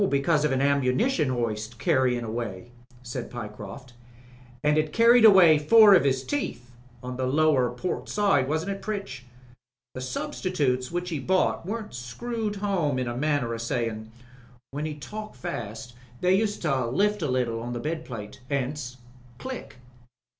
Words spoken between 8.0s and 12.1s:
side, wasn't it, Pritch? The sub stitutes which he bought weren't